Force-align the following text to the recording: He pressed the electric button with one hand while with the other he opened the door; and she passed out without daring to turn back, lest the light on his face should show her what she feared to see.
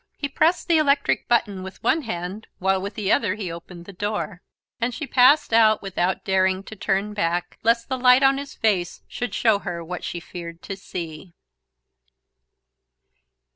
He 0.17 0.27
pressed 0.27 0.67
the 0.67 0.79
electric 0.79 1.27
button 1.27 1.61
with 1.61 1.83
one 1.83 2.01
hand 2.01 2.47
while 2.57 2.81
with 2.81 2.95
the 2.95 3.11
other 3.11 3.35
he 3.35 3.51
opened 3.51 3.85
the 3.85 3.93
door; 3.93 4.41
and 4.79 4.95
she 4.95 5.05
passed 5.05 5.53
out 5.53 5.83
without 5.83 6.25
daring 6.25 6.63
to 6.63 6.75
turn 6.75 7.13
back, 7.13 7.59
lest 7.61 7.87
the 7.87 7.99
light 7.99 8.23
on 8.23 8.39
his 8.39 8.55
face 8.55 9.03
should 9.07 9.35
show 9.35 9.59
her 9.59 9.83
what 9.83 10.03
she 10.03 10.19
feared 10.19 10.63
to 10.63 10.75
see. 10.75 11.35